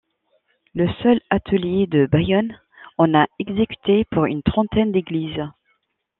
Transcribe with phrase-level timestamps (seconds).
[0.73, 2.57] Le seul atelier de Bayonne
[2.97, 5.43] en a exécuté pour une trentaine d'églises.